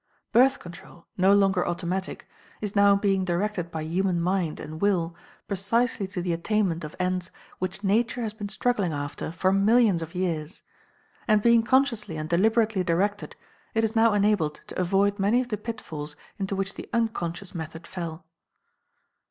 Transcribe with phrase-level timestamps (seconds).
[0.31, 2.27] Birth control, no longer automatic,
[2.59, 5.15] is now being directed by human mind and will
[5.47, 10.15] precisely to the attainment of ends which Nature has been struggling after for millions of
[10.15, 10.63] years;
[11.27, 13.35] and, being consciously and deliberately directed,
[13.75, 17.85] it is now enabled to avoid many of the pitfalls into which the unconscious method
[17.85, 18.25] fell.